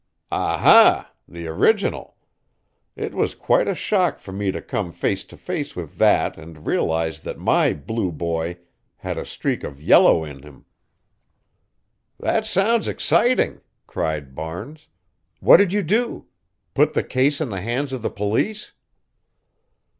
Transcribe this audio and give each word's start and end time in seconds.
"Ah 0.31 0.57
ha! 0.57 1.11
the 1.27 1.45
original. 1.45 2.17
It 2.95 3.13
was 3.13 3.35
quite 3.35 3.67
a 3.67 3.75
shock 3.75 4.17
for 4.17 4.31
me 4.31 4.51
to 4.51 4.59
come 4.59 4.91
face 4.91 5.23
to 5.25 5.37
face 5.37 5.75
with 5.75 5.99
that 5.99 6.39
and 6.39 6.65
realize 6.65 7.19
that 7.19 7.37
my 7.37 7.73
'Blue 7.73 8.11
Boy' 8.11 8.57
had 8.97 9.19
a 9.19 9.27
streak 9.27 9.63
of 9.63 9.79
yellow 9.79 10.23
in 10.23 10.41
him." 10.41 10.65
"That 12.19 12.47
sounds 12.47 12.87
exciting," 12.87 13.61
cried 13.85 14.33
Barnes. 14.33 14.87
"What 15.39 15.57
did 15.57 15.71
you 15.71 15.83
do? 15.83 16.25
Put 16.73 16.93
the 16.93 17.03
case 17.03 17.39
in 17.39 17.49
the 17.49 17.61
hands 17.61 17.93
of 17.93 18.01
the 18.01 18.09
police?" 18.09 18.71